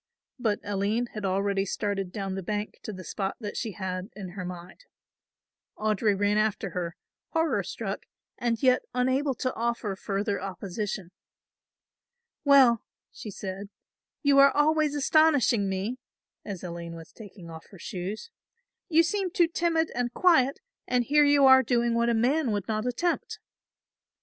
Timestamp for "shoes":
17.77-18.31